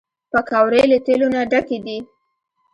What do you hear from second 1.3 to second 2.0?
نه ډکې دي